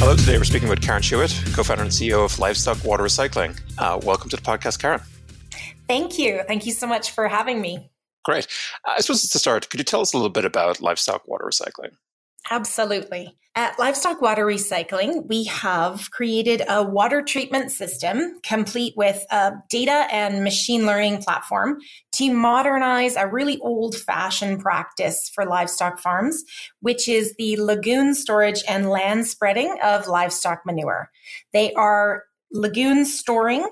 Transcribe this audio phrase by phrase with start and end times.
[0.00, 3.60] Hello, today we're speaking with Karen Schuett, co founder and CEO of Livestock Water Recycling.
[3.76, 5.02] Uh, welcome to the podcast, Karen.
[5.88, 6.40] Thank you.
[6.48, 7.90] Thank you so much for having me.
[8.24, 8.46] Great.
[8.88, 11.44] Uh, I suppose to start, could you tell us a little bit about livestock water
[11.44, 11.90] recycling?
[12.50, 13.36] Absolutely.
[13.56, 20.06] At Livestock Water Recycling, we have created a water treatment system complete with a data
[20.12, 21.78] and machine learning platform
[22.12, 26.44] to modernize a really old fashioned practice for livestock farms,
[26.78, 31.10] which is the lagoon storage and land spreading of livestock manure.
[31.52, 32.22] They are
[32.52, 33.68] lagoon storing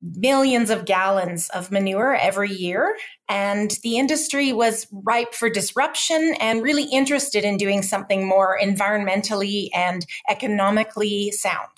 [0.00, 2.96] millions of gallons of manure every year.
[3.28, 9.68] And the industry was ripe for disruption and really interested in doing something more environmentally
[9.74, 11.70] and economically sound.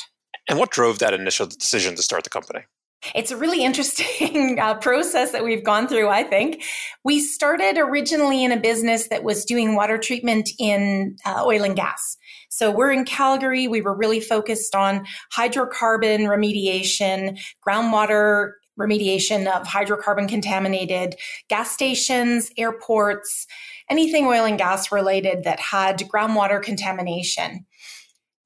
[0.49, 2.61] And what drove that initial decision to start the company?
[3.15, 6.63] It's a really interesting uh, process that we've gone through, I think.
[7.05, 11.75] We started originally in a business that was doing water treatment in uh, oil and
[11.75, 12.17] gas.
[12.51, 13.69] So we're in Calgary.
[13.69, 21.15] We were really focused on hydrocarbon remediation, groundwater remediation of hydrocarbon contaminated
[21.49, 23.47] gas stations, airports,
[23.89, 27.67] anything oil and gas related that had groundwater contamination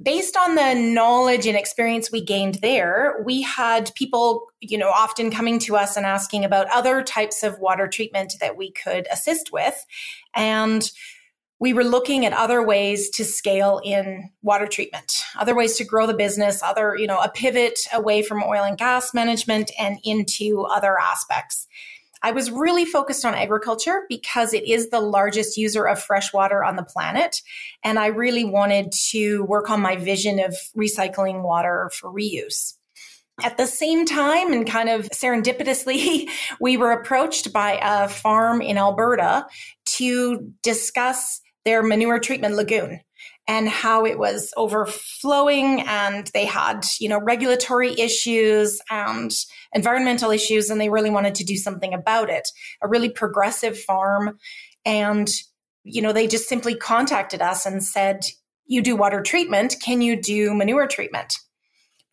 [0.02, 5.30] based on the knowledge and experience we gained there, we had people, you know, often
[5.30, 9.52] coming to us and asking about other types of water treatment that we could assist
[9.52, 9.86] with.
[10.34, 10.90] And
[11.60, 16.06] we were looking at other ways to scale in water treatment, other ways to grow
[16.06, 20.62] the business, other, you know, a pivot away from oil and gas management and into
[20.62, 21.66] other aspects.
[22.22, 26.64] I was really focused on agriculture because it is the largest user of fresh water
[26.64, 27.42] on the planet.
[27.84, 32.74] And I really wanted to work on my vision of recycling water for reuse.
[33.42, 36.28] At the same time, and kind of serendipitously,
[36.60, 39.46] we were approached by a farm in Alberta
[39.96, 43.00] to discuss their manure treatment lagoon
[43.46, 49.32] and how it was overflowing and they had, you know, regulatory issues and
[49.72, 52.48] environmental issues and they really wanted to do something about it.
[52.82, 54.38] A really progressive farm
[54.84, 55.28] and
[55.86, 58.24] you know, they just simply contacted us and said,
[58.64, 61.34] "You do water treatment, can you do manure treatment?"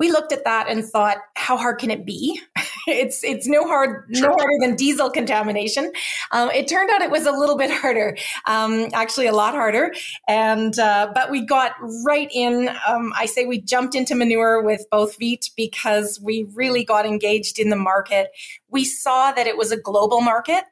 [0.02, 2.42] we looked at that and thought, how hard can it be?
[2.88, 4.30] It's it's no hard sure.
[4.30, 5.92] no harder than diesel contamination.
[6.32, 9.94] Um, it turned out it was a little bit harder, um, actually a lot harder.
[10.28, 11.74] And uh, but we got
[12.06, 12.70] right in.
[12.88, 17.60] Um, I say we jumped into manure with both feet because we really got engaged
[17.60, 18.30] in the market.
[18.70, 20.64] We saw that it was a global market.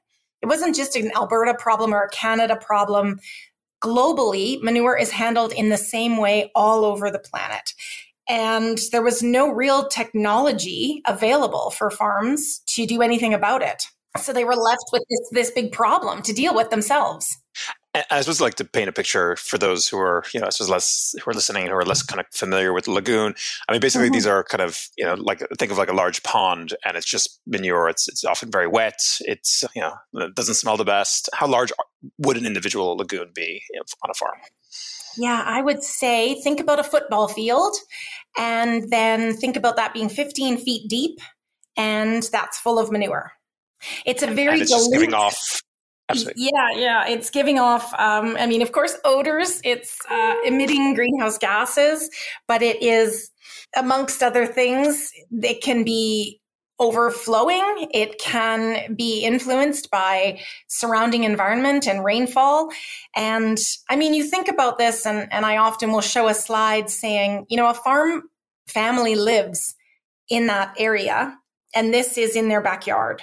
[0.42, 3.20] It wasn't just an Alberta problem or a Canada problem.
[3.82, 7.74] Globally, manure is handled in the same way all over the planet
[8.30, 13.86] and there was no real technology available for farms to do anything about it.
[14.18, 17.38] So they were left with this, this big problem to deal with themselves.
[18.12, 20.70] I suppose like to paint a picture for those who are, you know, I suppose
[20.70, 23.34] less who are listening who are less kind of familiar with lagoon.
[23.68, 24.14] I mean, basically mm-hmm.
[24.14, 27.10] these are kind of, you know, like think of like a large pond and it's
[27.10, 27.90] just manure.
[27.90, 29.00] It's it's often very wet.
[29.22, 31.30] It's you know, it doesn't smell the best.
[31.34, 31.72] How large
[32.20, 33.64] would an individual lagoon be
[34.04, 34.38] on a farm?
[35.18, 37.76] Yeah, I would say think about a football field
[38.38, 41.20] and then think about that being 15 feet deep
[41.78, 43.32] and that's full of manure.
[44.06, 45.62] It's a very it's dilute, giving off.
[46.10, 46.50] Absolutely.
[46.52, 47.94] Yeah, yeah, it's giving off.
[47.94, 49.62] Um, I mean, of course, odors.
[49.64, 52.10] It's uh, emitting greenhouse gases,
[52.48, 53.30] but it is,
[53.78, 56.42] amongst other things, it can be
[56.80, 57.90] overflowing.
[57.94, 62.70] It can be influenced by surrounding environment and rainfall.
[63.16, 63.58] And
[63.90, 67.46] I mean, you think about this, and, and I often will show a slide saying,
[67.50, 68.24] you know, a farm
[68.68, 69.76] family lives
[70.30, 71.36] in that area,
[71.76, 73.22] and this is in their backyard.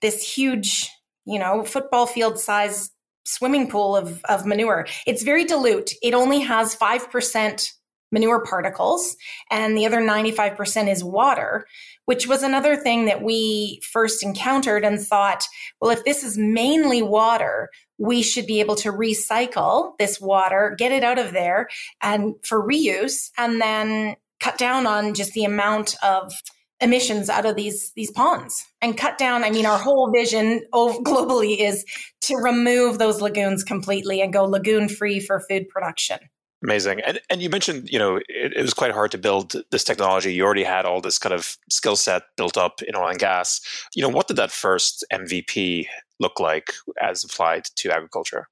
[0.00, 0.90] This huge,
[1.26, 2.90] you know, football field size
[3.24, 4.86] swimming pool of, of manure.
[5.06, 5.92] It's very dilute.
[6.02, 7.72] It only has 5%
[8.12, 9.16] manure particles,
[9.50, 11.66] and the other 95% is water,
[12.10, 15.44] which was another thing that we first encountered and thought,
[15.80, 20.90] well, if this is mainly water, we should be able to recycle this water, get
[20.90, 21.68] it out of there
[22.02, 26.32] and for reuse, and then cut down on just the amount of
[26.80, 29.44] emissions out of these these ponds and cut down.
[29.44, 31.84] I mean our whole vision globally is
[32.22, 36.18] to remove those lagoons completely and go lagoon free for food production
[36.62, 37.00] Amazing.
[37.00, 40.34] And, and you mentioned, you know, it, it, was quite hard to build this technology.
[40.34, 43.60] You already had all this kind of skill set built up in oil and gas.
[43.94, 45.86] You know, what did that first MVP
[46.18, 48.48] look like as applied to agriculture?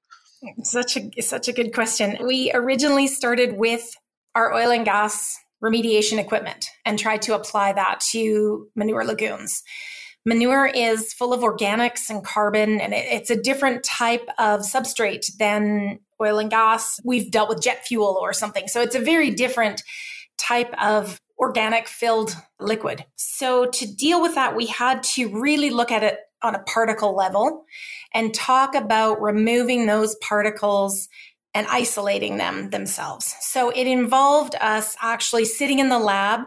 [0.63, 2.17] Such a such a good question.
[2.25, 3.95] We originally started with
[4.35, 9.61] our oil and gas remediation equipment and tried to apply that to manure lagoons.
[10.25, 15.35] Manure is full of organics and carbon, and it, it's a different type of substrate
[15.37, 16.99] than oil and gas.
[17.03, 18.67] We've dealt with jet fuel or something.
[18.67, 19.83] So it's a very different
[20.37, 23.05] type of organic filled liquid.
[23.15, 27.15] So to deal with that, we had to really look at it on a particle
[27.15, 27.65] level
[28.13, 31.07] and talk about removing those particles
[31.55, 33.35] and isolating them themselves.
[33.41, 36.41] So it involved us actually sitting in the lab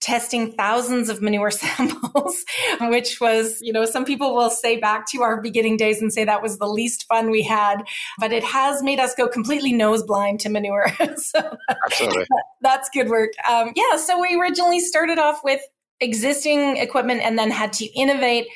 [0.00, 2.44] testing thousands of manure samples,
[2.80, 6.24] which was, you know, some people will say back to our beginning days and say
[6.24, 7.82] that was the least fun we had,
[8.18, 10.88] but it has made us go completely nose blind to manure.
[11.16, 12.26] so Absolutely.
[12.60, 13.30] that's good work.
[13.48, 13.96] Um, yeah.
[13.96, 15.60] So we originally started off with
[16.00, 18.48] existing equipment and then had to innovate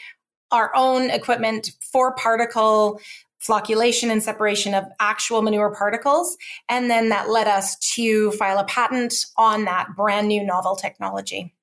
[0.50, 3.00] our own equipment for particle
[3.46, 6.36] flocculation and separation of actual manure particles.
[6.68, 11.54] And then that led us to file a patent on that brand new novel technology.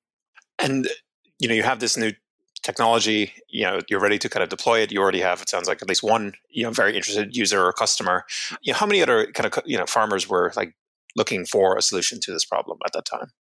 [0.58, 0.88] And,
[1.38, 2.12] you know, you have this new
[2.62, 4.92] technology, you know, you're ready to kind of deploy it.
[4.92, 7.72] You already have, it sounds like at least one, you know, very interested user or
[7.72, 8.24] customer.
[8.60, 10.74] You know, how many other kind of, you know, farmers were like
[11.16, 13.32] looking for a solution to this problem at that time?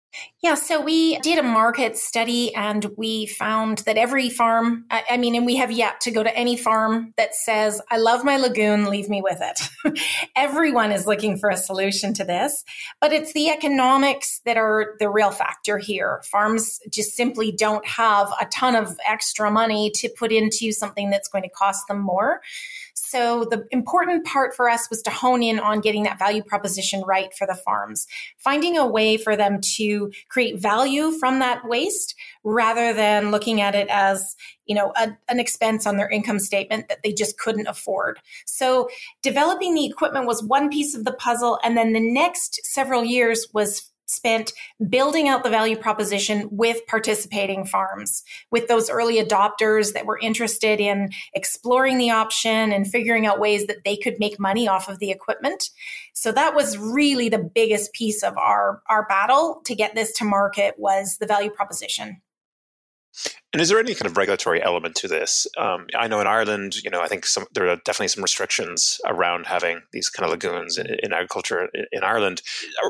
[0.42, 5.34] Yeah, so we did a market study and we found that every farm, I mean,
[5.34, 8.88] and we have yet to go to any farm that says, I love my lagoon,
[8.88, 10.00] leave me with it.
[10.36, 12.64] Everyone is looking for a solution to this,
[13.00, 16.22] but it's the economics that are the real factor here.
[16.30, 21.28] Farms just simply don't have a ton of extra money to put into something that's
[21.28, 22.40] going to cost them more.
[22.94, 27.02] So the important part for us was to hone in on getting that value proposition
[27.06, 28.06] right for the farms,
[28.36, 29.97] finding a way for them to
[30.28, 32.14] create value from that waste
[32.44, 34.36] rather than looking at it as,
[34.66, 38.18] you know, a, an expense on their income statement that they just couldn't afford.
[38.46, 38.88] So
[39.22, 41.58] developing the equipment was one piece of the puzzle.
[41.62, 44.52] And then the next several years was spent
[44.88, 50.80] building out the value proposition with participating farms, with those early adopters that were interested
[50.80, 54.98] in exploring the option and figuring out ways that they could make money off of
[54.98, 55.70] the equipment.
[56.14, 60.24] So that was really the biggest piece of our, our battle to get this to
[60.24, 62.20] market was the value proposition.
[63.52, 65.46] And is there any kind of regulatory element to this?
[65.56, 69.00] Um, I know in Ireland, you know, I think some, there are definitely some restrictions
[69.06, 72.42] around having these kind of lagoons in, in agriculture in Ireland.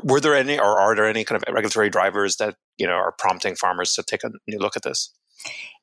[0.03, 3.13] Were there any, or are there any kind of regulatory drivers that you know are
[3.17, 5.13] prompting farmers to take a new look at this?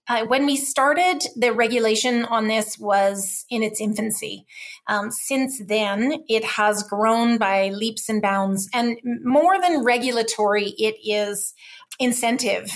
[0.09, 4.47] Uh, when we started, the regulation on this was in its infancy.
[4.87, 8.69] Um, since then, it has grown by leaps and bounds.
[8.73, 11.55] And more than regulatory, it is
[11.99, 12.71] incentive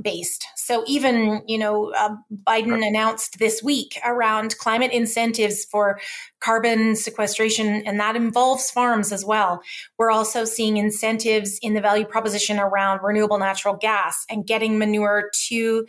[0.00, 0.46] based.
[0.56, 2.16] So even, you know, uh,
[2.46, 5.98] Biden announced this week around climate incentives for
[6.40, 9.62] carbon sequestration, and that involves farms as well.
[9.98, 15.30] We're also seeing incentives in the value proposition around renewable natural gas and getting manure
[15.48, 15.86] to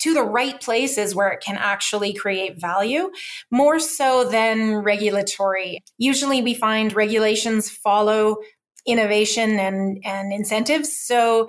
[0.00, 3.08] to the right places where it can actually create value
[3.52, 5.80] more so than regulatory.
[5.96, 8.38] Usually we find regulations follow
[8.84, 10.98] innovation and, and incentives.
[10.98, 11.48] So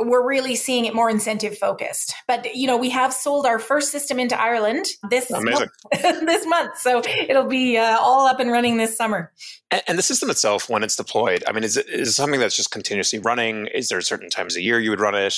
[0.00, 2.14] we're really seeing it more incentive focused.
[2.26, 6.78] But you know, we have sold our first system into Ireland this month, this month,
[6.78, 9.32] so it'll be uh, all up and running this summer.
[9.70, 12.56] And, and, the system itself, when it's deployed, I mean, is it is something that's
[12.56, 13.68] just continuously running?
[13.68, 15.34] Is there certain times a year you would run it?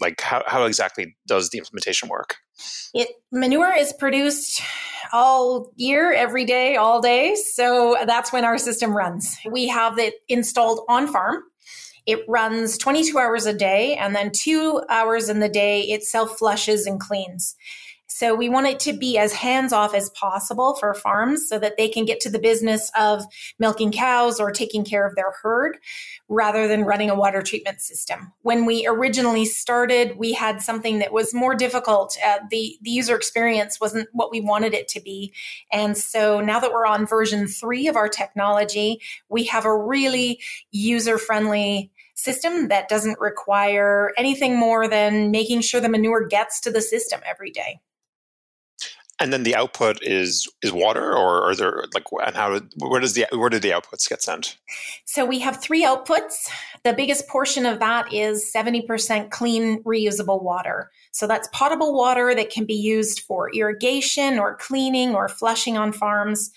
[0.00, 2.36] Like, how how exactly does the implementation work?
[2.94, 4.60] It manure is produced
[5.12, 7.34] all year, every day, all day.
[7.54, 9.36] So that's when our system runs.
[9.50, 11.42] We have it installed on farm.
[12.08, 16.38] It runs 22 hours a day, and then two hours in the day, it self
[16.38, 17.54] flushes and cleans.
[18.06, 21.76] So we want it to be as hands off as possible for farms so that
[21.76, 23.22] they can get to the business of
[23.58, 25.76] milking cows or taking care of their herd
[26.30, 28.32] rather than running a water treatment system.
[28.40, 32.16] When we originally started, we had something that was more difficult.
[32.26, 35.34] Uh, the, the user experience wasn't what we wanted it to be.
[35.70, 40.40] And so now that we're on version three of our technology, we have a really
[40.72, 46.70] user friendly system that doesn't require anything more than making sure the manure gets to
[46.70, 47.80] the system every day.
[49.20, 53.14] And then the output is is water, or are there like and how where does
[53.14, 54.56] the where do the outputs get sent?
[55.06, 56.48] So we have three outputs.
[56.84, 60.90] The biggest portion of that is seventy percent clean, reusable water.
[61.10, 65.92] So that's potable water that can be used for irrigation or cleaning or flushing on
[65.92, 66.52] farms.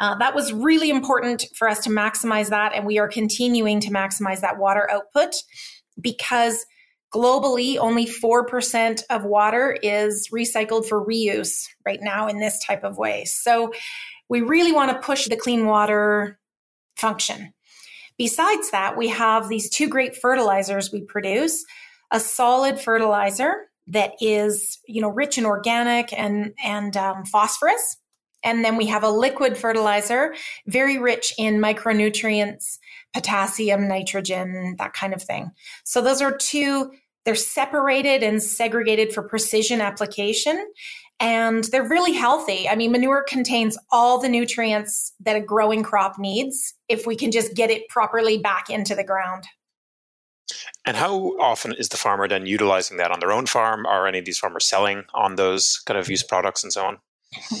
[0.00, 3.90] Uh, that was really important for us to maximize that, and we are continuing to
[3.90, 5.34] maximize that water output
[6.00, 6.64] because
[7.12, 12.98] globally only 4% of water is recycled for reuse right now in this type of
[12.98, 13.24] way.
[13.24, 13.72] So
[14.28, 16.38] we really want to push the clean water
[16.96, 17.54] function.
[18.18, 21.64] Besides that, we have these two great fertilizers we produce
[22.10, 27.96] a solid fertilizer that is you know rich in organic and and um, phosphorus
[28.44, 30.34] And then we have a liquid fertilizer,
[30.66, 32.78] very rich in micronutrients,
[33.12, 35.50] potassium, nitrogen, that kind of thing.
[35.84, 36.92] So those are two,
[37.24, 40.64] they're separated and segregated for precision application.
[41.20, 42.68] And they're really healthy.
[42.68, 47.32] I mean, manure contains all the nutrients that a growing crop needs if we can
[47.32, 49.44] just get it properly back into the ground.
[50.84, 53.84] And how often is the farmer then utilizing that on their own farm?
[53.84, 56.98] Are any of these farmers selling on those kind of used products and so on?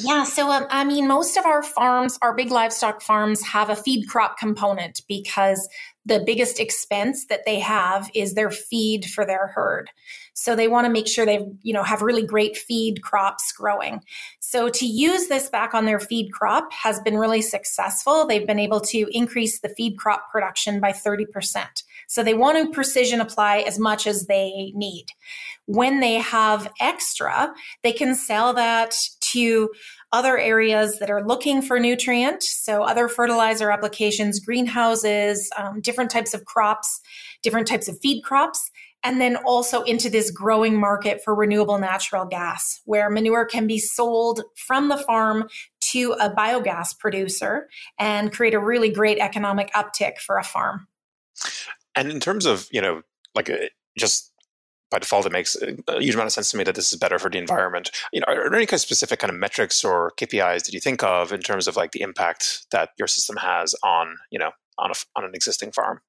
[0.00, 3.76] Yeah, so um, I mean, most of our farms, our big livestock farms, have a
[3.76, 5.68] feed crop component because
[6.06, 9.90] the biggest expense that they have is their feed for their herd.
[10.32, 14.00] So they want to make sure they, you know, have really great feed crops growing.
[14.38, 18.26] So to use this back on their feed crop has been really successful.
[18.26, 21.82] They've been able to increase the feed crop production by 30%.
[22.06, 25.06] So they want to precision apply as much as they need.
[25.66, 28.94] When they have extra, they can sell that
[29.32, 29.70] to
[30.12, 32.42] other areas that are looking for nutrient.
[32.42, 37.00] So other fertilizer applications, greenhouses, um, different types of crops,
[37.42, 38.70] different types of feed crops
[39.04, 43.78] and then also into this growing market for renewable natural gas, where manure can be
[43.78, 45.48] sold from the farm
[45.80, 47.68] to a biogas producer
[47.98, 50.88] and create a really great economic uptick for a farm.
[51.94, 53.02] And in terms of, you know,
[53.34, 53.56] like uh,
[53.96, 54.32] just
[54.90, 57.18] by default, it makes a huge amount of sense to me that this is better
[57.18, 57.90] for the environment.
[58.12, 60.80] You know, are there any kind of specific kind of metrics or KPIs that you
[60.80, 64.50] think of in terms of like the impact that your system has on, you know,
[64.78, 66.00] on a, on an existing farm?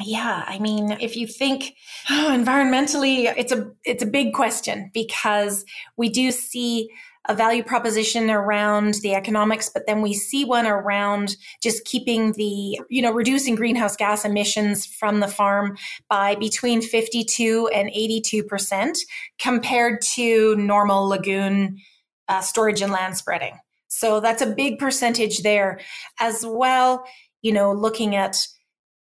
[0.00, 1.74] Yeah, I mean, if you think
[2.10, 5.64] oh, environmentally, it's a it's a big question because
[5.96, 6.90] we do see
[7.28, 12.80] a value proposition around the economics, but then we see one around just keeping the,
[12.88, 15.76] you know, reducing greenhouse gas emissions from the farm
[16.08, 18.96] by between 52 and 82%
[19.38, 21.78] compared to normal lagoon
[22.28, 23.58] uh, storage and land spreading.
[23.88, 25.80] So that's a big percentage there
[26.20, 27.04] as well.
[27.42, 28.36] You know, looking at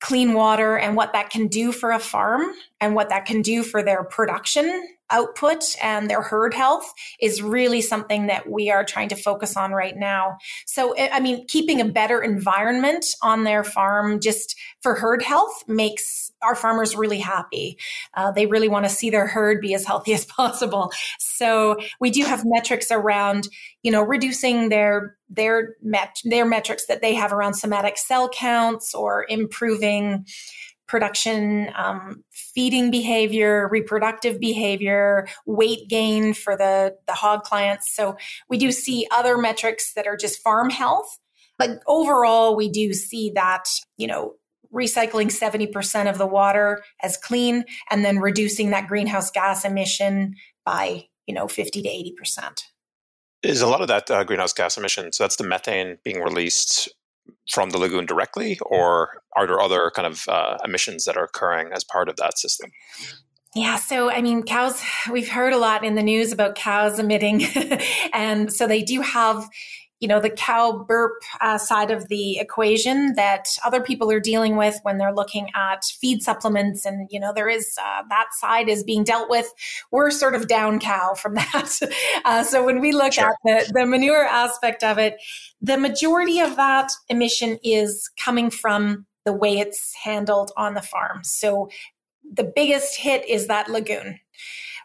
[0.02, 2.44] clean water and what that can do for a farm
[2.80, 7.82] and what that can do for their production output and their herd health is really
[7.82, 10.38] something that we are trying to focus on right now.
[10.66, 16.32] So, I mean, keeping a better environment on their farm just for herd health makes
[16.42, 17.78] our farmers really happy.
[18.14, 20.92] Uh, they really want to see their herd be as healthy as possible.
[21.20, 23.48] So, we do have metrics around,
[23.84, 28.94] you know, reducing their their met- their metrics that they have around somatic cell counts
[28.94, 30.26] or improving
[30.88, 37.94] production, um, feeding behavior, reproductive behavior, weight gain for the, the hog clients.
[37.96, 38.18] So
[38.50, 41.18] we do see other metrics that are just farm health.
[41.58, 43.66] But overall, we do see that,
[43.98, 44.36] you know,
[44.74, 51.06] recycling 70% of the water as clean and then reducing that greenhouse gas emission by,
[51.26, 52.60] you know, 50 to 80%.
[53.44, 56.90] Is a lot of that uh, greenhouse gas emission, so that's the methane being released
[57.50, 61.70] from the lagoon directly, or are there other kind of uh, emissions that are occurring
[61.74, 62.72] as part of that system?
[63.56, 67.46] Yeah, so I mean, cows, we've heard a lot in the news about cows emitting.
[68.14, 69.48] and so they do have,
[70.00, 74.58] you know, the cow burp uh, side of the equation that other people are dealing
[74.58, 76.86] with when they're looking at feed supplements.
[76.86, 79.52] And, you know, there is uh, that side is being dealt with.
[79.92, 81.80] We're sort of down cow from that.
[82.26, 83.30] Uh, so when we look sure.
[83.30, 85.16] at the, the manure aspect of it,
[85.62, 91.24] the majority of that emission is coming from the way it's handled on the farm.
[91.24, 91.70] So
[92.30, 94.20] the biggest hit is that lagoon.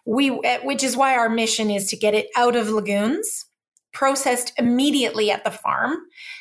[0.06, 3.44] We, which is why our mission is to get it out of lagoons
[3.92, 5.96] processed immediately at the farm.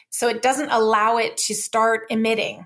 [0.09, 2.65] So it doesn't allow it to start emitting.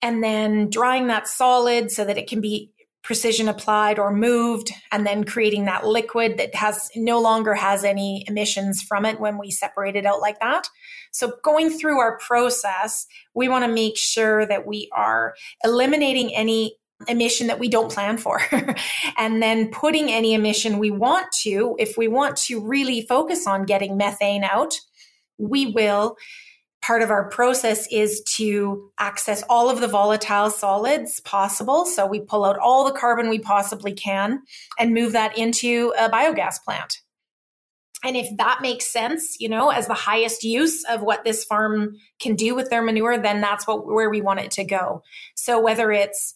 [0.00, 5.04] And then drying that solid so that it can be precision applied or moved and
[5.04, 9.50] then creating that liquid that has no longer has any emissions from it when we
[9.50, 10.68] separate it out like that.
[11.10, 16.76] So going through our process, we want to make sure that we are eliminating any
[17.08, 18.40] emission that we don't plan for.
[19.18, 23.64] And then putting any emission we want to if we want to really focus on
[23.64, 24.74] getting methane out
[25.38, 26.16] we will.
[26.82, 31.84] Part of our process is to access all of the volatile solids possible.
[31.86, 34.40] So we pull out all the carbon we possibly can
[34.78, 36.98] and move that into a biogas plant.
[38.04, 41.94] And if that makes sense you know as the highest use of what this farm
[42.18, 45.04] can do with their manure then that's what where we want it to go.
[45.36, 46.34] So whether it's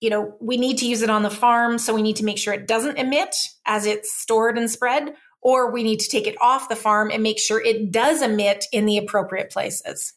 [0.00, 2.38] you know, we need to use it on the farm, so we need to make
[2.38, 3.34] sure it doesn't emit
[3.66, 7.22] as it's stored and spread, or we need to take it off the farm and
[7.22, 10.14] make sure it does emit in the appropriate places.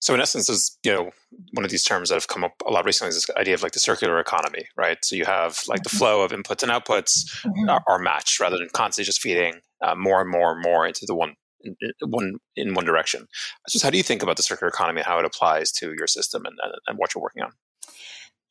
[0.00, 1.10] So in essence, is you know
[1.52, 3.62] one of these terms that have come up a lot recently is this idea of
[3.62, 4.98] like the circular economy, right?
[5.04, 5.98] So you have like the mm-hmm.
[5.98, 7.70] flow of inputs and outputs mm-hmm.
[7.70, 11.06] are, are, matched rather than constantly just feeding uh, more and more and more into
[11.06, 13.28] the one in, one in one direction.
[13.68, 16.08] So, how do you think about the circular economy and how it applies to your
[16.08, 16.58] system and,
[16.88, 17.52] and what you're working on?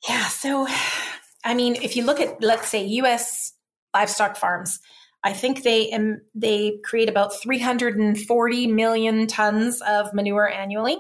[0.08, 0.68] Yeah, so
[1.44, 3.54] I mean, if you look at let's say U.S.
[3.94, 4.80] livestock farms,
[5.24, 5.98] I think they
[6.34, 10.98] they create about 340 million tons of manure annually.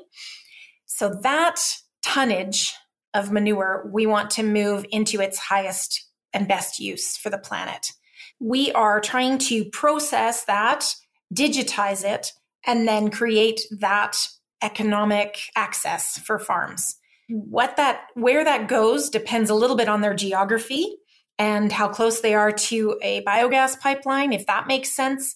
[0.85, 1.59] So that
[2.03, 2.73] tonnage
[3.13, 7.91] of manure we want to move into its highest and best use for the planet.
[8.39, 10.93] We are trying to process that,
[11.33, 12.31] digitize it,
[12.65, 14.17] and then create that
[14.61, 16.95] economic access for farms.
[17.31, 20.97] What that where that goes depends a little bit on their geography
[21.39, 25.35] and how close they are to a biogas pipeline if that makes sense.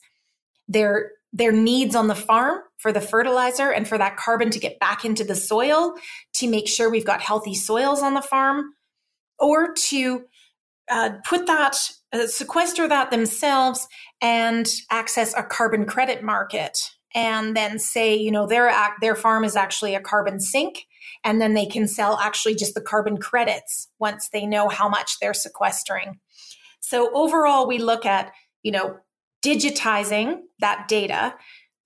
[0.67, 4.79] Their their needs on the farm for the fertilizer and for that carbon to get
[4.79, 5.93] back into the soil
[6.33, 8.73] to make sure we've got healthy soils on the farm
[9.39, 10.23] or to
[10.89, 11.77] uh, put that
[12.13, 13.87] uh, sequester that themselves
[14.21, 19.55] and access a carbon credit market and then say you know their their farm is
[19.55, 20.85] actually a carbon sink
[21.23, 25.17] and then they can sell actually just the carbon credits once they know how much
[25.19, 26.19] they're sequestering
[26.81, 28.31] so overall we look at
[28.61, 28.97] you know
[29.45, 31.35] digitizing that data,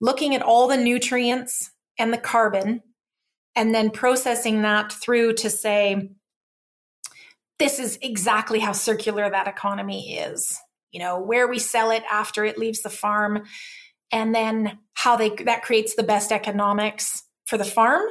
[0.00, 2.80] looking at all the nutrients and the carbon,
[3.54, 6.10] and then processing that through to say,
[7.58, 10.58] this is exactly how circular that economy is.
[10.90, 13.44] You know, where we sell it after it leaves the farm,
[14.12, 18.02] and then how they that creates the best economics for the farm,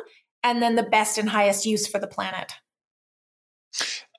[0.43, 2.53] and then the best and highest use for the planet.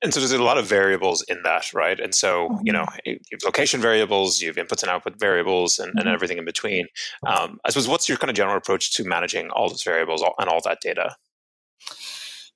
[0.02, 2.00] And so there's a lot of variables in that, right?
[2.00, 2.66] And so, mm-hmm.
[2.66, 5.98] you know, you have location variables, you have inputs and output variables, and, mm-hmm.
[5.98, 6.86] and everything in between.
[7.26, 10.48] Um, I suppose, what's your kind of general approach to managing all those variables and
[10.48, 11.16] all that data?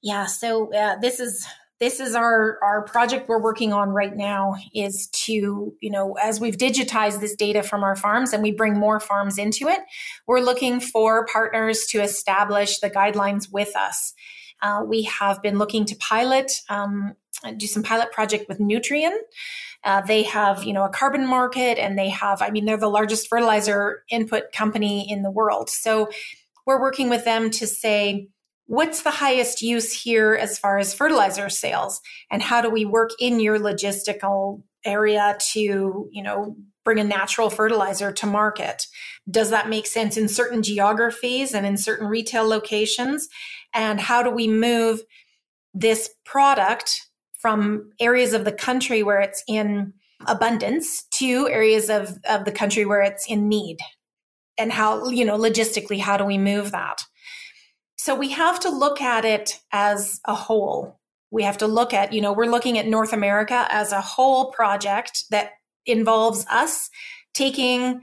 [0.02, 1.46] Yeah, so uh, this is
[1.80, 6.40] this is our our project we're working on right now is to you know as
[6.40, 9.80] we've digitized this data from our farms and we bring more farms into it
[10.26, 14.14] we're looking for partners to establish the guidelines with us
[14.62, 17.14] uh, we have been looking to pilot um,
[17.52, 19.16] do some pilot project with Nutrien.
[19.82, 22.88] Uh, they have, you know, a carbon market, and they have, I mean, they're the
[22.88, 25.68] largest fertilizer input company in the world.
[25.68, 26.08] So
[26.66, 28.28] we're working with them to say,
[28.66, 32.00] what's the highest use here as far as fertilizer sales,
[32.30, 37.50] and how do we work in your logistical area to, you know, bring a natural
[37.50, 38.86] fertilizer to market?
[39.30, 43.28] Does that make sense in certain geographies and in certain retail locations?
[43.74, 45.00] And how do we move
[45.72, 47.00] this product
[47.38, 49.92] from areas of the country where it's in
[50.26, 53.78] abundance to areas of, of the country where it's in need
[54.56, 57.02] and how you know logistically how do we move that
[58.04, 61.00] so we have to look at it as a whole.
[61.30, 64.52] We have to look at you know we're looking at north america as a whole
[64.52, 65.52] project that
[65.86, 66.90] involves us
[67.32, 68.02] taking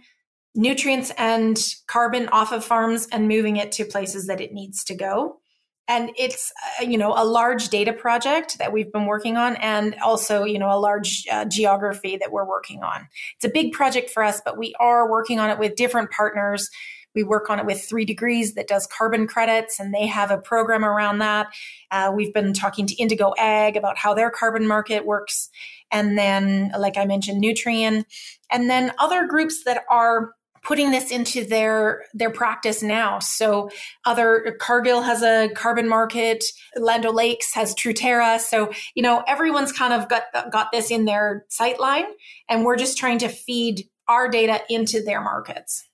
[0.56, 4.96] nutrients and carbon off of farms and moving it to places that it needs to
[4.96, 5.40] go.
[5.88, 9.94] And it's uh, you know a large data project that we've been working on and
[10.04, 13.08] also you know a large uh, geography that we're working on.
[13.36, 16.72] It's a big project for us but we are working on it with different partners
[17.16, 20.84] we work on it with 3Degrees that does carbon credits and they have a program
[20.86, 21.48] around that
[21.92, 25.50] uh, we've been talking to indigo ag about how their carbon market works
[25.92, 28.06] and then like i mentioned nutrien
[28.52, 33.20] and then other groups that are putting this into their their practice now.
[33.20, 33.70] So
[34.06, 36.44] other Cargill has a carbon market,
[36.76, 38.40] Land O'Lakes has Truterra.
[38.40, 42.06] So you know everyone's kind of got got this in their sight line,
[42.50, 45.88] and we're just trying to feed our data into their markets.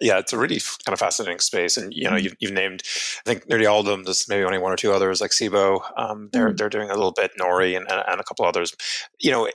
[0.00, 2.24] Yeah, it's a really kind of fascinating space, and you know, mm-hmm.
[2.24, 2.82] you've, you've, named,
[3.26, 4.04] I think nearly all of them.
[4.04, 5.80] There's maybe only one or two others, like CIBO.
[5.96, 6.56] Um, they're mm-hmm.
[6.56, 8.74] they're doing a little bit, Nori, and, and a couple others.
[9.18, 9.48] You know,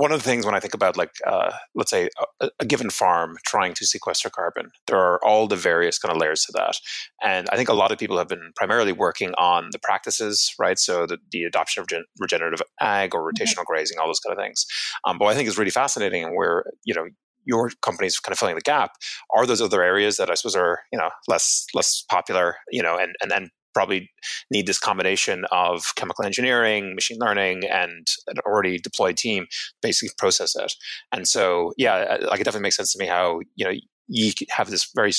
[0.00, 2.08] one of the things when I think about like uh, let's say
[2.40, 6.18] a, a, given farm trying to sequester carbon, there are all the various kind of
[6.18, 6.76] layers to that,
[7.22, 10.78] and I think a lot of people have been primarily working on the practices, right?
[10.78, 13.28] So the, the adoption of regen- regenerative ag or mm-hmm.
[13.28, 13.72] rotational mm-hmm.
[13.72, 14.64] grazing, all those kind of things.
[15.04, 17.04] Um, but I think is really fascinating, and where you know
[17.50, 18.92] your company's kind of filling the gap
[19.34, 22.96] are those other areas that I suppose are you know less less popular, you know,
[22.96, 24.10] and and and probably
[24.50, 29.46] need this combination of chemical engineering, machine learning, and an already deployed team
[29.82, 30.72] basically process it.
[31.12, 33.72] And so, yeah, like it definitely makes sense to me how you know
[34.08, 35.12] you have this very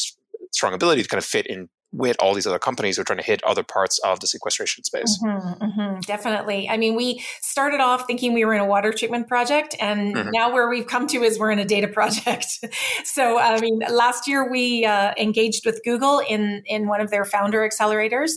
[0.52, 3.20] strong ability to kind of fit in with all these other companies who are trying
[3.20, 5.20] to hit other parts of the sequestration space.
[5.24, 6.70] Mm-hmm, mm-hmm, definitely.
[6.70, 10.30] I mean, we started off thinking we were in a water treatment project, and mm-hmm.
[10.32, 12.46] now where we've come to is we're in a data project.
[13.04, 17.26] so, I mean, last year we uh, engaged with Google in in one of their
[17.26, 18.32] founder accelerators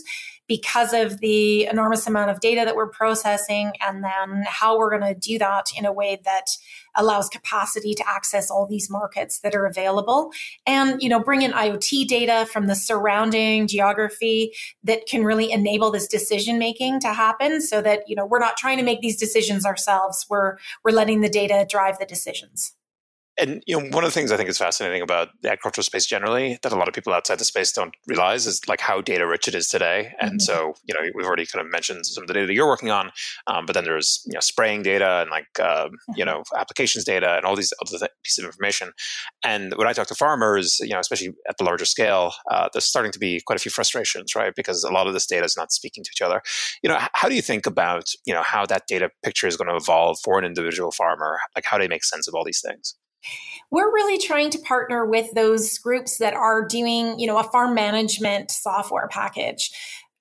[0.47, 5.13] because of the enormous amount of data that we're processing and then how we're going
[5.13, 6.45] to do that in a way that
[6.95, 10.31] allows capacity to access all these markets that are available.
[10.65, 14.53] And you know bring in iot data from the surrounding geography
[14.83, 18.57] that can really enable this decision making to happen so that you know we're not
[18.57, 20.25] trying to make these decisions ourselves.
[20.29, 22.73] We're we're letting the data drive the decisions
[23.37, 26.05] and you know, one of the things I think is fascinating about the agricultural space
[26.05, 29.27] generally that a lot of people outside the space don't realize is like how data
[29.27, 30.13] rich it is today.
[30.21, 30.39] And mm-hmm.
[30.39, 33.11] so, you know, we've already kind of mentioned some of the data you're working on,
[33.47, 36.29] um, but then there's you know spraying data and like uh, you mm-hmm.
[36.29, 38.91] know applications data and all these other th- pieces of information.
[39.43, 42.85] And when I talk to farmers, you know, especially at the larger scale, uh, there's
[42.85, 44.53] starting to be quite a few frustrations, right?
[44.55, 46.41] Because a lot of this data is not speaking to each other.
[46.83, 49.67] You know, how do you think about you know how that data picture is going
[49.67, 51.39] to evolve for an individual farmer?
[51.53, 52.95] Like, how do they make sense of all these things?
[53.71, 57.73] We're really trying to partner with those groups that are doing, you know, a farm
[57.73, 59.71] management software package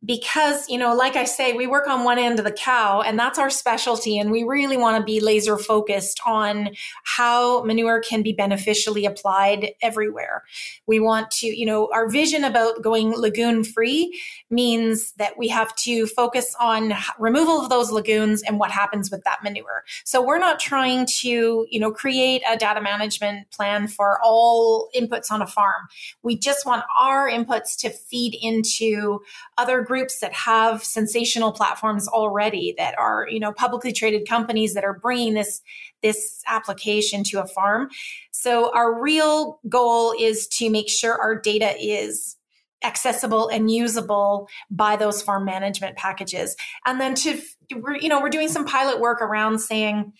[0.04, 3.18] because you know like i say we work on one end of the cow and
[3.18, 6.70] that's our specialty and we really want to be laser focused on
[7.04, 10.42] how manure can be beneficially applied everywhere.
[10.86, 15.74] We want to you know our vision about going lagoon free means that we have
[15.76, 19.84] to focus on removal of those lagoons and what happens with that manure.
[20.04, 25.30] So we're not trying to you know create a data management plan for all inputs
[25.30, 25.88] on a farm.
[26.22, 29.20] We just want our inputs to feed into
[29.56, 34.74] other groups groups that have sensational platforms already that are you know publicly traded companies
[34.74, 35.62] that are bringing this
[36.02, 37.88] this application to a farm.
[38.32, 42.36] So our real goal is to make sure our data is
[42.82, 46.56] accessible and usable by those farm management packages.
[46.84, 47.40] And then to
[47.76, 50.12] we're you know we're doing some pilot work around saying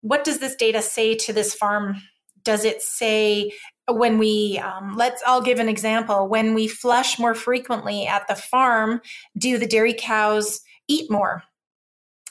[0.00, 2.02] what does this data say to this farm?
[2.42, 3.52] Does it say
[3.88, 6.28] when we um, let's i'll give an example.
[6.28, 9.00] When we flush more frequently at the farm
[9.36, 11.42] do the dairy cows eat more?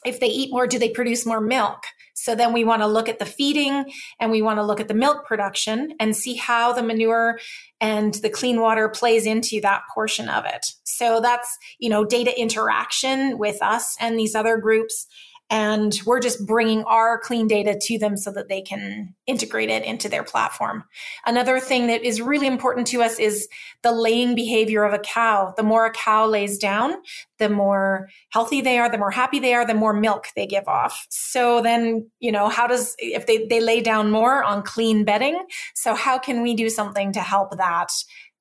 [0.06, 1.84] If they eat more do they produce more milk?
[2.16, 4.88] So then we want to look at the feeding and we want to look at
[4.88, 7.40] the milk production and see how the manure
[7.82, 10.66] and the clean water plays into that portion of it.
[10.84, 15.08] So that's you know data interaction with us and these other groups
[15.50, 19.84] and we're just bringing our clean data to them so that they can integrate it
[19.84, 20.84] into their platform.
[21.26, 23.48] Another thing that is really important to us is
[23.84, 25.54] the laying behavior of a cow.
[25.56, 26.96] The more a cow lays down,
[27.38, 30.68] the more healthy they are, the more happy they are, the more milk they give
[30.68, 31.06] off.
[31.10, 35.46] So then, you know, how does, if they, they lay down more on clean bedding,
[35.76, 37.92] so how can we do something to help that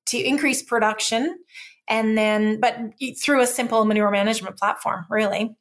[0.07, 1.37] to increase production?
[1.87, 2.77] And then, but
[3.21, 5.55] through a simple manure management platform, really.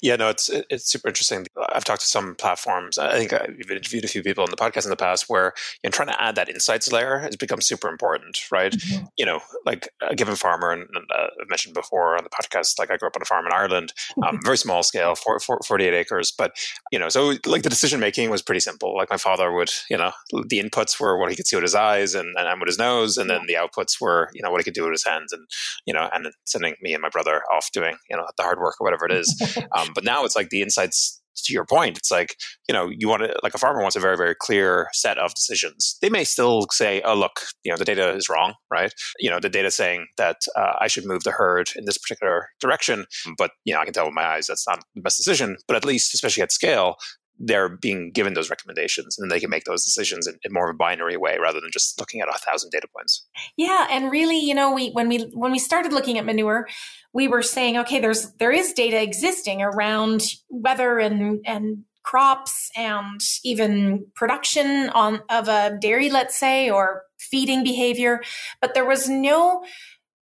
[0.00, 1.46] Yeah, no, it's it's super interesting.
[1.72, 2.98] I've talked to some platforms.
[2.98, 5.88] I think I've interviewed a few people in the podcast in the past where you
[5.88, 8.72] know, trying to add that insights layer has become super important, right?
[8.72, 9.04] Mm-hmm.
[9.16, 12.90] You know, like a given farmer, and, uh, I've mentioned before on the podcast, like
[12.90, 13.92] I grew up on a farm in Ireland,
[14.26, 16.32] um, very small scale, for, for, 48 acres.
[16.36, 16.52] But,
[16.92, 18.96] you know, so like the decision making was pretty simple.
[18.96, 21.74] Like my father would, you know, the inputs were what he could see with his
[21.74, 24.64] eyes and, and with his nose, and then the outputs were, you know, what he
[24.64, 25.46] could do with his hands and,
[25.86, 28.80] you know, and sending me and my brother off doing, you know, the hard work
[28.80, 29.58] or whatever it is.
[29.76, 32.34] Um, but now it's like the insights to your point, it's like,
[32.66, 35.34] you know, you want to, like a farmer wants a very, very clear set of
[35.34, 35.98] decisions.
[36.00, 38.92] They may still say, oh, look, you know, the data is wrong, right?
[39.18, 42.48] You know, the data saying that uh, I should move the herd in this particular
[42.58, 43.04] direction,
[43.36, 45.58] but, you know, I can tell with my eyes that's not the best decision.
[45.68, 46.96] But at least, especially at scale,
[47.38, 50.74] they're being given those recommendations and they can make those decisions in, in, more of
[50.74, 53.26] a binary way rather than just looking at a thousand data points.
[53.56, 56.66] Yeah and really you know we when we when we started looking at manure
[57.12, 63.20] we were saying okay there's there is data existing around weather and and crops and
[63.44, 68.22] even production on of a dairy let's say or feeding behavior
[68.60, 69.64] but there was no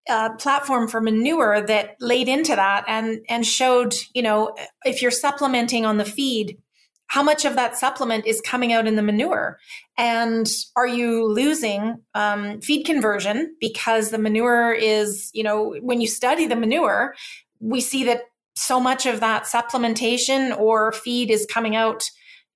[0.09, 5.11] uh, platform for manure that laid into that and and showed you know if you're
[5.11, 6.57] supplementing on the feed
[7.07, 9.59] how much of that supplement is coming out in the manure?
[9.97, 16.07] And are you losing um, feed conversion because the manure is you know when you
[16.07, 17.15] study the manure
[17.59, 18.23] we see that
[18.55, 22.03] so much of that supplementation or feed is coming out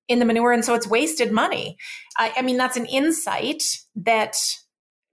[0.08, 1.76] in the manure and so it's wasted money.
[2.16, 3.62] I, I mean that's an insight
[3.96, 4.36] that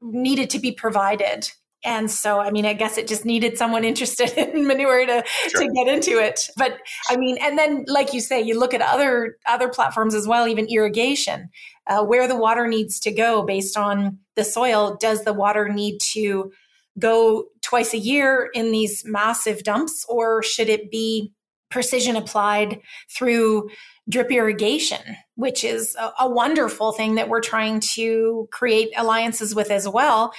[0.01, 1.49] needed to be provided
[1.87, 5.61] and so, I mean, I guess it just needed someone interested in manure to, sure.
[5.61, 6.49] to get into it.
[6.57, 6.77] But
[7.09, 10.47] I mean, and then, like you say, you look at other other platforms as well,
[10.47, 11.49] even irrigation,
[11.87, 14.97] uh, where the water needs to go based on the soil.
[14.99, 16.51] Does the water need to
[16.99, 21.31] go twice a year in these massive dumps, or should it be
[21.69, 23.69] precision applied through
[24.09, 25.01] drip irrigation,
[25.35, 30.33] which is a, a wonderful thing that we're trying to create alliances with as well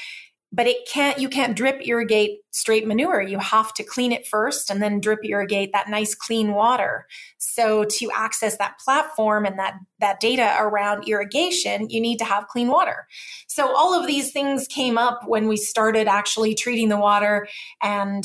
[0.50, 3.20] but it can't you can't drip irrigate straight manure.
[3.20, 7.06] You have to clean it first and then drip irrigate that nice clean water.
[7.37, 12.48] So to access that platform and that that data around irrigation you need to have
[12.48, 13.06] clean water.
[13.46, 17.46] So all of these things came up when we started actually treating the water
[17.82, 18.24] and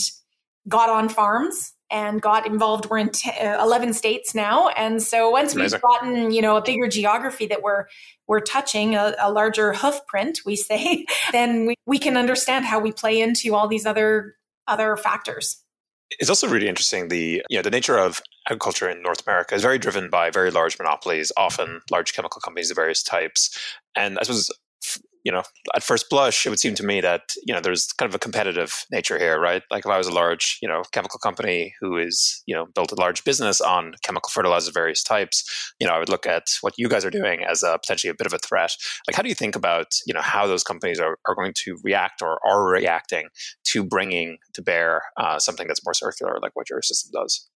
[0.68, 2.90] got on farms and got involved.
[2.90, 4.70] We're in t- uh, 11 states now.
[4.70, 7.86] And so once we've gotten, you know, a bigger geography that we're,
[8.28, 12.80] we're touching, a, a larger hoof print, we say, then we, we can understand how
[12.80, 14.36] we play into all these other,
[14.68, 15.64] other factors.
[16.20, 17.08] It's also really interesting.
[17.08, 20.52] The you know the nature of agriculture in North America is very driven by very
[20.52, 23.58] large monopolies, often large chemical companies of various types.
[23.96, 24.52] And I suppose
[25.24, 25.44] you know,
[25.76, 28.20] at first blush, it would seem to me that you know there's kind of a
[28.20, 29.64] competitive nature here, right?
[29.72, 32.92] Like if I was a large, you know, chemical company who is, you know, built
[32.92, 36.44] a large business on chemical fertilizer of various types, you know, I would look at
[36.62, 38.76] what you guys are doing as a potentially a bit of a threat.
[39.08, 41.78] Like, how do you think about, you know, how those companies are, are going to
[41.84, 43.28] react or are reacting
[43.66, 47.50] to bringing to bear uh, something that's more circular, like what your system does?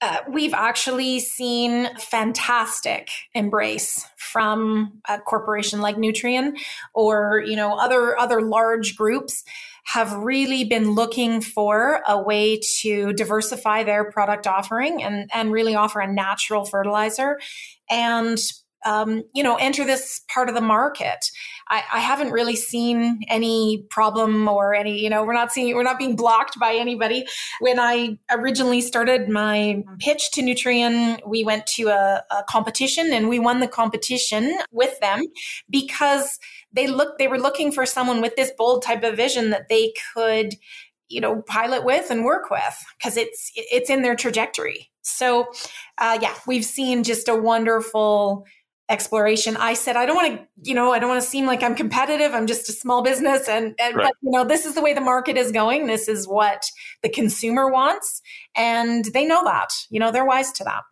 [0.00, 6.52] Uh, we've actually seen fantastic embrace from a corporation like Nutrien
[6.94, 9.42] or you know other other large groups
[9.86, 15.74] have really been looking for a way to diversify their product offering and and really
[15.74, 17.40] offer a natural fertilizer.
[17.90, 18.38] And
[18.84, 21.30] um, you know, enter this part of the market.
[21.68, 25.82] I, I, haven't really seen any problem or any, you know, we're not seeing, we're
[25.82, 27.26] not being blocked by anybody.
[27.60, 33.28] When I originally started my pitch to Nutrien, we went to a, a competition and
[33.28, 35.22] we won the competition with them
[35.68, 36.38] because
[36.72, 39.92] they looked, they were looking for someone with this bold type of vision that they
[40.14, 40.54] could,
[41.08, 44.90] you know, pilot with and work with because it's, it's in their trajectory.
[45.02, 45.46] So,
[45.96, 48.44] uh, yeah, we've seen just a wonderful
[48.90, 49.56] exploration.
[49.56, 51.74] I said, I don't want to, you know, I don't want to seem like I'm
[51.74, 52.32] competitive.
[52.32, 53.48] I'm just a small business.
[53.48, 54.04] And, and right.
[54.04, 55.86] but, you know, this is the way the market is going.
[55.86, 56.62] This is what
[57.02, 58.22] the consumer wants.
[58.56, 60.82] And they know that, you know, they're wise to that.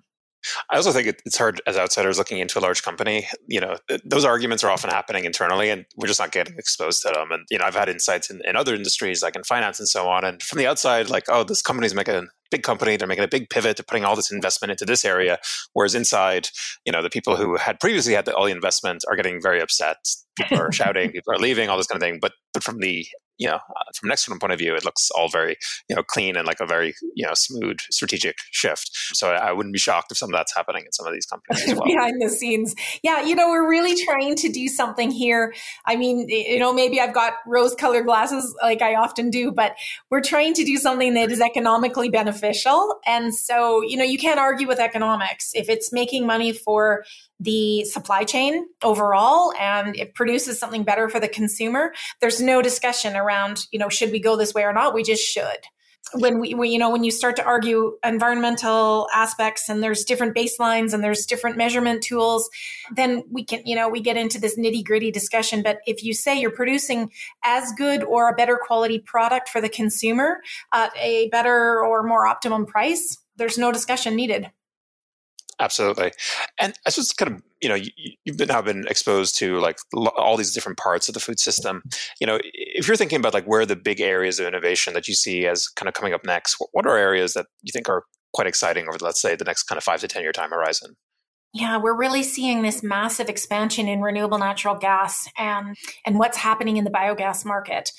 [0.71, 3.27] I also think it's hard as outsiders looking into a large company.
[3.49, 7.11] You know, those arguments are often happening internally, and we're just not getting exposed to
[7.13, 7.33] them.
[7.33, 10.09] And you know, I've had insights in, in other industries, like in finance and so
[10.09, 10.25] on.
[10.25, 12.97] And from the outside, like, oh, this company's making big company.
[12.97, 13.77] They're making a big pivot.
[13.77, 15.39] They're putting all this investment into this area.
[15.73, 16.49] Whereas inside,
[16.85, 19.61] you know, the people who had previously had the, all the investment are getting very
[19.61, 19.97] upset.
[20.37, 21.11] People are shouting.
[21.11, 21.69] People are leaving.
[21.69, 22.19] All this kind of thing.
[22.21, 23.07] But but from the
[23.39, 25.57] you know, uh, from an external point of view, it looks all very,
[25.89, 28.91] you know, clean and like a very, you know, smooth strategic shift.
[29.13, 31.27] So I, I wouldn't be shocked if some of that's happening in some of these
[31.27, 31.87] companies well.
[31.87, 32.75] Behind the scenes.
[33.03, 33.23] Yeah.
[33.23, 35.55] You know, we're really trying to do something here.
[35.85, 39.77] I mean, you know, maybe I've got rose colored glasses like I often do, but
[40.11, 42.99] we're trying to do something that is economically beneficial.
[43.07, 45.51] And so, you know, you can't argue with economics.
[45.55, 47.05] If it's making money for
[47.41, 51.93] the supply chain overall and it produces something better for the consumer.
[52.21, 54.95] There's no discussion around you know should we go this way or not?
[54.95, 55.59] We just should.
[56.15, 60.95] When we, you know when you start to argue environmental aspects and there's different baselines
[60.95, 62.49] and there's different measurement tools
[62.95, 65.63] then we can you know we get into this nitty gritty discussion.
[65.63, 67.11] But if you say you're producing
[67.45, 70.39] as good or a better quality product for the consumer
[70.73, 74.51] at a better or more optimum price there's no discussion needed
[75.59, 76.13] Absolutely,
[76.61, 77.91] and I suppose kind of you know you,
[78.27, 81.83] have been now been exposed to like all these different parts of the food system.
[82.21, 85.09] You know, if you're thinking about like where are the big areas of innovation that
[85.09, 88.05] you see as kind of coming up next, what are areas that you think are
[88.35, 90.97] quite exciting over let's say the next kind of five to ten year time horizon?
[91.55, 96.77] Yeah, we're really seeing this massive expansion in renewable natural gas and and what's happening
[96.77, 97.93] in the biogas market.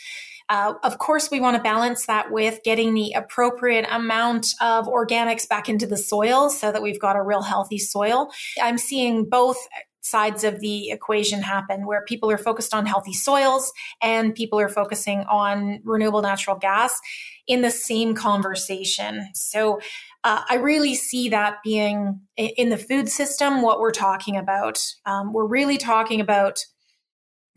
[0.49, 5.47] Uh, of course, we want to balance that with getting the appropriate amount of organics
[5.47, 8.29] back into the soil so that we've got a real healthy soil.
[8.61, 9.57] I'm seeing both
[10.01, 14.69] sides of the equation happen where people are focused on healthy soils and people are
[14.69, 16.97] focusing on renewable natural gas
[17.45, 19.27] in the same conversation.
[19.33, 19.79] So
[20.23, 24.79] uh, I really see that being in the food system what we're talking about.
[25.05, 26.65] Um, we're really talking about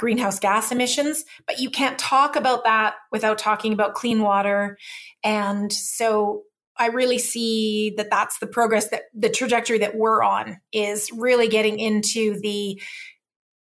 [0.01, 4.79] greenhouse gas emissions, but you can't talk about that without talking about clean water.
[5.23, 6.45] And so
[6.79, 11.49] I really see that that's the progress that the trajectory that we're on is really
[11.49, 12.81] getting into the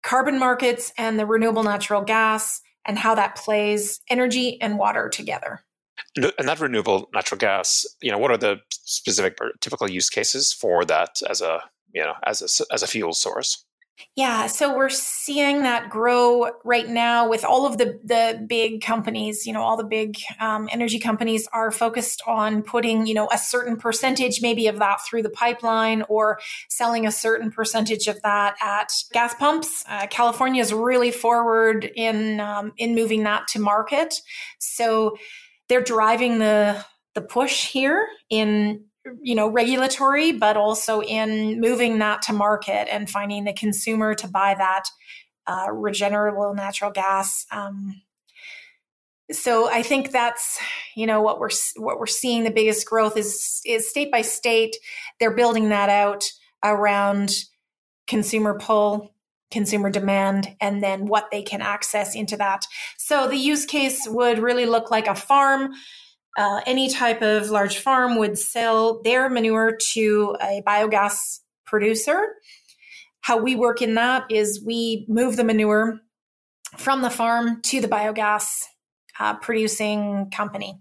[0.04, 5.62] carbon markets and the renewable natural gas and how that plays energy and water together.
[6.16, 10.54] And that renewable natural gas, you know, what are the specific or typical use cases
[10.54, 11.62] for that as a,
[11.94, 13.66] you know, as a as a fuel source?
[14.16, 19.46] Yeah, so we're seeing that grow right now with all of the the big companies.
[19.46, 23.38] You know, all the big um, energy companies are focused on putting you know a
[23.38, 28.56] certain percentage, maybe of that through the pipeline, or selling a certain percentage of that
[28.62, 29.84] at gas pumps.
[29.88, 34.22] Uh, California is really forward in um, in moving that to market,
[34.60, 35.18] so
[35.68, 36.84] they're driving the
[37.16, 38.86] the push here in
[39.22, 44.28] you know regulatory but also in moving that to market and finding the consumer to
[44.28, 44.84] buy that
[45.48, 48.02] uh, regenerable natural gas um,
[49.32, 50.60] so i think that's
[50.96, 54.76] you know what we're what we're seeing the biggest growth is is state by state
[55.20, 56.26] they're building that out
[56.64, 57.46] around
[58.08, 59.14] consumer pull
[59.52, 62.66] consumer demand and then what they can access into that.
[62.98, 65.72] So the use case would really look like a farm
[66.40, 71.18] uh, any type of large farm would sell their manure to a biogas
[71.66, 72.34] producer.
[73.20, 76.00] How we work in that is we move the manure
[76.78, 78.48] from the farm to the biogas
[79.20, 80.80] uh, producing company.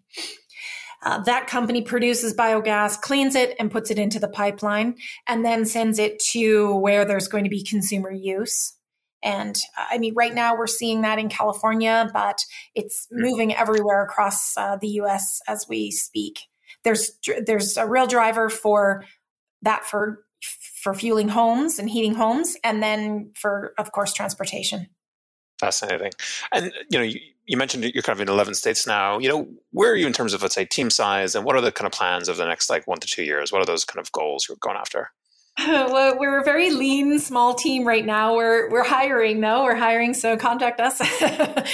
[1.02, 4.94] Uh, that company produces biogas, cleans it, and puts it into the pipeline,
[5.26, 8.77] and then sends it to where there's going to be consumer use.
[9.22, 13.20] And uh, I mean, right now we're seeing that in California, but it's hmm.
[13.20, 15.40] moving everywhere across uh, the U.S.
[15.48, 16.40] as we speak.
[16.84, 17.12] There's
[17.44, 19.04] there's a real driver for
[19.62, 20.24] that for
[20.82, 24.88] for fueling homes and heating homes, and then for of course transportation.
[25.58, 26.12] Fascinating.
[26.52, 29.18] And you know, you, you mentioned you're kind of in 11 states now.
[29.18, 31.60] You know, where are you in terms of let's say team size, and what are
[31.60, 33.50] the kind of plans of the next like one to two years?
[33.50, 35.10] What are those kind of goals you're going after?
[35.66, 38.36] well, we're a very lean, small team right now.
[38.36, 39.64] We're we're hiring though.
[39.64, 41.00] We're hiring, so contact us.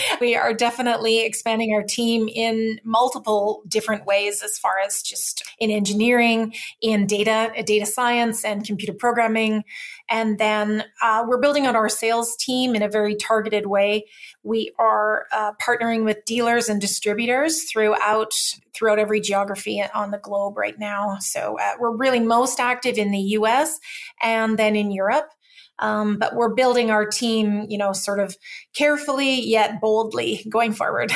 [0.23, 5.71] we are definitely expanding our team in multiple different ways, as far as just in
[5.71, 9.65] engineering, in data, data science, and computer programming.
[10.11, 14.07] And then uh, we're building out our sales team in a very targeted way.
[14.43, 18.35] We are uh, partnering with dealers and distributors throughout
[18.75, 21.17] throughout every geography on the globe right now.
[21.21, 23.79] So uh, we're really most active in the U.S.
[24.23, 25.31] and then in Europe.
[25.79, 28.37] Um, but we're building our team, you know, sort of
[28.77, 31.13] carefully yet boldly going forward.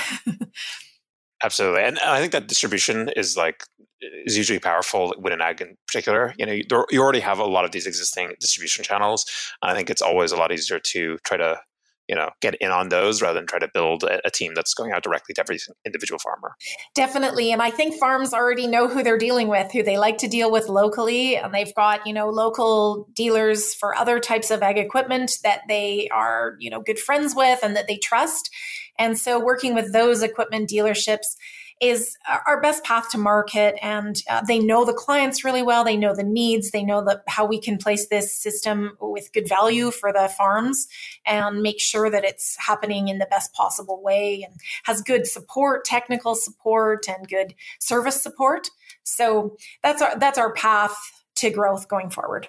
[1.42, 3.62] Absolutely, and I think that distribution is like
[4.00, 6.34] is usually powerful with an ag in particular.
[6.38, 9.24] You know, you, you already have a lot of these existing distribution channels,
[9.62, 11.60] and I think it's always a lot easier to try to
[12.08, 14.74] you know get in on those rather than try to build a, a, team that's
[14.74, 16.54] going out directly to every individual farmer
[16.94, 20.26] definitely and i think farms already know who they're dealing with who they like to
[20.26, 24.78] deal with locally and they've got you know local dealers for other types of ag
[24.78, 28.50] equipment that they are you know good friends with and that they trust
[28.98, 31.36] and so working with those equipment dealerships
[31.80, 33.76] is our best path to market.
[33.82, 35.84] And uh, they know the clients really well.
[35.84, 36.70] They know the needs.
[36.70, 40.88] They know the, how we can place this system with good value for the farms
[41.24, 45.84] and make sure that it's happening in the best possible way and has good support,
[45.84, 48.68] technical support, and good service support.
[49.04, 50.96] So that's our that's our path
[51.36, 52.48] to growth going forward.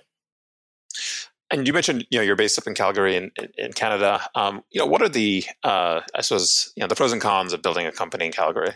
[1.52, 4.22] And you mentioned, you know, you're based up in Calgary in, in Canada.
[4.36, 7.54] Um, you know, what are the, uh, I suppose, you know, the pros and cons
[7.54, 8.74] of building a company in Calgary?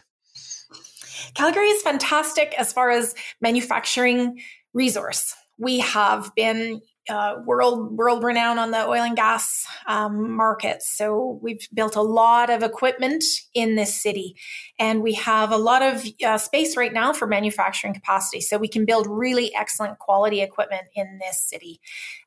[1.33, 4.39] Calgary is fantastic as far as manufacturing
[4.73, 5.35] resource.
[5.57, 10.89] We have been uh, world world renowned on the oil and gas um, markets.
[10.89, 14.35] So we've built a lot of equipment in this city,
[14.79, 18.39] and we have a lot of uh, space right now for manufacturing capacity.
[18.39, 21.81] So we can build really excellent quality equipment in this city.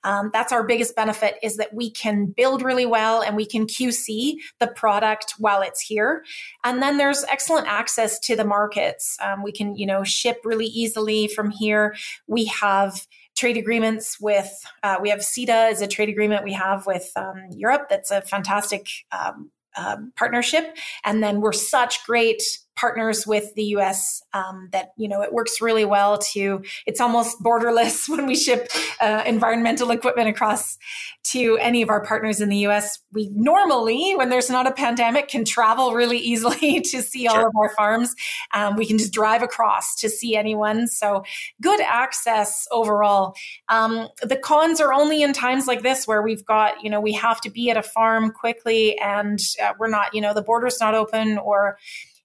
[0.04, 3.66] Um, that's our biggest benefit is that we can build really well and we can
[3.66, 6.22] QC the product while it's here.
[6.64, 9.16] And then there's excellent access to the markets.
[9.22, 11.94] Um, we can you know ship really easily from here.
[12.26, 13.06] We have
[13.36, 14.50] trade agreements with,
[14.82, 17.86] uh, we have CETA is a trade agreement we have with um, Europe.
[17.88, 20.76] That's a fantastic um, uh, partnership.
[21.04, 22.42] And then we're such great
[22.76, 27.42] partners with the US um, that you know it works really well to it's almost
[27.42, 28.68] borderless when we ship
[29.00, 30.78] uh, environmental equipment across
[31.24, 35.28] to any of our partners in the US we normally when there's not a pandemic
[35.28, 38.14] can travel really easily to see all of our farms.
[38.52, 40.86] Um, we can just drive across to see anyone.
[40.86, 41.24] So
[41.60, 43.34] good access overall.
[43.68, 47.12] Um, the cons are only in times like this where we've got you know we
[47.12, 50.78] have to be at a farm quickly and uh, we're not you know the border's
[50.80, 51.78] not open or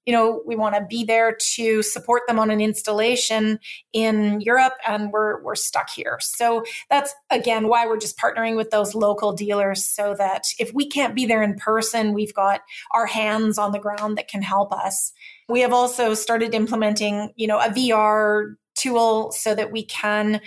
[0.05, 3.59] you know, we want to be there to support them on an installation
[3.93, 6.17] in Europe and we're we're stuck here.
[6.21, 10.87] So that's again why we're just partnering with those local dealers so that if we
[10.87, 14.71] can't be there in person, we've got our hands on the ground that can help
[14.73, 15.13] us.
[15.47, 20.41] We have also started implementing, you know, a VR tool so that we can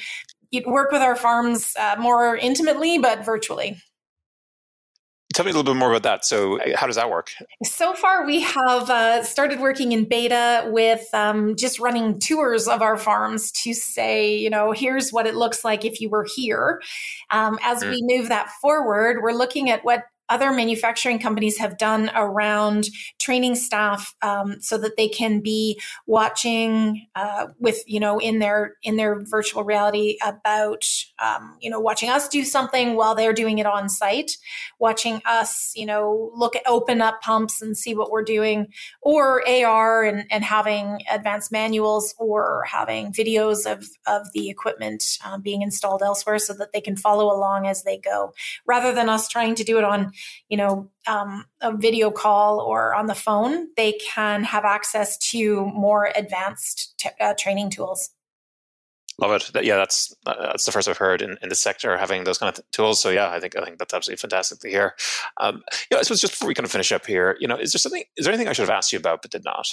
[0.66, 3.80] work with our farms uh, more intimately but virtually.
[5.34, 6.24] Tell me a little bit more about that.
[6.24, 7.30] So, how does that work?
[7.64, 12.80] So far, we have uh, started working in beta with um, just running tours of
[12.80, 16.80] our farms to say, you know, here's what it looks like if you were here.
[17.30, 17.90] Um, as mm.
[17.90, 23.54] we move that forward, we're looking at what other manufacturing companies have done around training
[23.54, 28.96] staff um, so that they can be watching uh, with you know in their in
[28.96, 30.84] their virtual reality about
[31.18, 34.32] um, you know watching us do something while they're doing it on site
[34.78, 38.66] watching us you know look at open up pumps and see what we're doing
[39.02, 45.42] or ar and, and having advanced manuals or having videos of of the equipment um,
[45.42, 48.32] being installed elsewhere so that they can follow along as they go
[48.66, 50.13] rather than us trying to do it on
[50.48, 55.66] you know, um, a video call or on the phone, they can have access to
[55.66, 58.10] more advanced t- uh, training tools.
[59.18, 59.64] Love it.
[59.64, 62.56] Yeah, that's that's the first I've heard in, in the sector having those kind of
[62.56, 63.00] th- tools.
[63.00, 64.96] So yeah, I think I think that's absolutely fantastic to hear.
[65.40, 67.72] Um, yeah, I suppose just before we kind of finish up here, you know, is
[67.72, 68.02] there something?
[68.16, 69.68] Is there anything I should have asked you about but did not?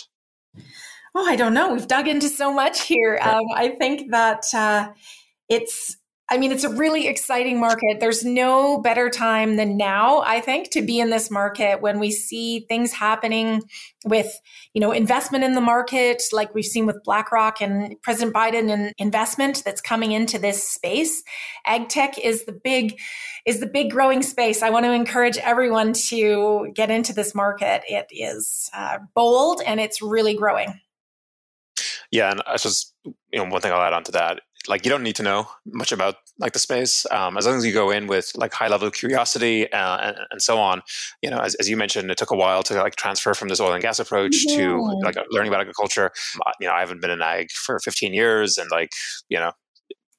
[1.15, 1.73] Oh, I don't know.
[1.73, 3.19] We've dug into so much here.
[3.21, 4.91] Um, I think that uh,
[5.49, 5.97] it's
[6.31, 7.99] I mean, it's a really exciting market.
[7.99, 12.09] There's no better time than now, I think, to be in this market when we
[12.09, 13.63] see things happening
[14.05, 14.39] with,
[14.73, 18.93] you know, investment in the market, like we've seen with BlackRock and President Biden and
[18.97, 21.21] investment that's coming into this space.
[21.65, 22.97] Ag tech is the big,
[23.45, 24.63] is the big growing space.
[24.63, 27.83] I want to encourage everyone to get into this market.
[27.89, 30.79] It is uh, bold and it's really growing.
[32.09, 34.91] Yeah, and I suppose you know one thing I'll add on to that like you
[34.91, 37.89] don't need to know much about like the space um, as long as you go
[37.89, 40.81] in with like high level curiosity uh, and, and, so on
[41.21, 43.59] you know as, as, you mentioned it took a while to like transfer from this
[43.59, 44.57] oil and gas approach yeah.
[44.57, 46.11] to like learning about agriculture
[46.59, 48.91] you know i haven't been in ag for 15 years and like
[49.29, 49.51] you know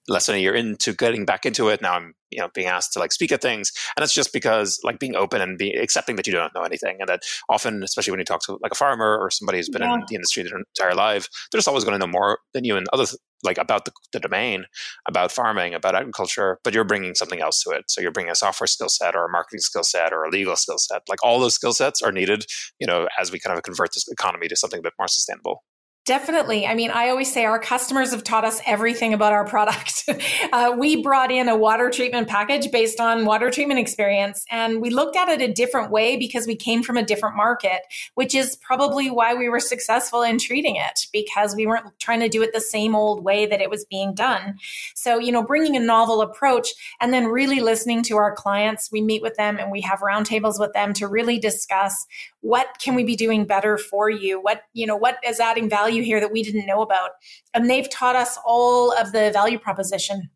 [0.09, 2.93] less than a year into getting back into it now i'm you know being asked
[2.93, 6.17] to like speak at things and it's just because like being open and being accepting
[6.17, 8.77] that you don't know anything and that often especially when you talk to like a
[8.77, 9.95] farmer or somebody who's been yeah.
[9.95, 12.77] in the industry their entire life they're just always going to know more than you
[12.77, 13.05] and other
[13.43, 14.67] like about the, the domain
[15.09, 17.85] about farming about agriculture but you're bringing something else to it.
[17.89, 20.57] So you're bringing a software skill set or a marketing skill set or a legal
[20.57, 21.03] skill set.
[21.09, 22.45] Like all those skill sets are needed
[22.79, 25.63] you know as we kind of convert this economy to something a bit more sustainable
[26.05, 26.67] Definitely.
[26.67, 30.09] I mean, I always say our customers have taught us everything about our product.
[30.53, 34.91] uh, we brought in a water treatment package based on water treatment experience, and we
[34.91, 37.83] looked at it a different way because we came from a different market,
[38.15, 42.29] which is probably why we were successful in treating it because we weren't trying to
[42.29, 44.57] do it the same old way that it was being done.
[44.97, 49.03] So, you know, bringing a novel approach and then really listening to our clients, we
[49.03, 52.09] meet with them and we have roundtables with them to really discuss
[52.41, 54.41] what can we be doing better for you?
[54.41, 57.11] What, you know, what is adding value here that we didn't know about?
[57.55, 60.31] And they've taught us all of the value proposition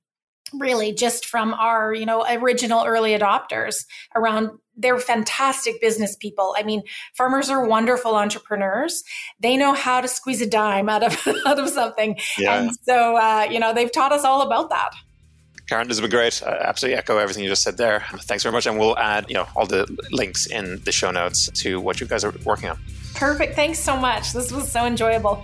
[0.55, 3.85] really just from our you know original early adopters
[4.15, 6.83] around they're fantastic business people i mean
[7.17, 9.03] farmers are wonderful entrepreneurs
[9.41, 12.61] they know how to squeeze a dime out of out of something yeah.
[12.61, 14.93] and so uh, you know they've taught us all about that
[15.67, 16.41] Karen, this has been great.
[16.47, 18.05] I absolutely echo everything you just said there.
[18.21, 18.67] Thanks very much.
[18.67, 22.07] And we'll add, you know, all the links in the show notes to what you
[22.07, 22.79] guys are working on.
[23.17, 23.55] Perfect.
[23.55, 24.33] Thanks so much.
[24.33, 25.43] This was so enjoyable.